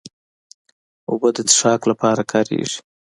[1.09, 2.79] اوبه د څښاک لپاره کارېږي.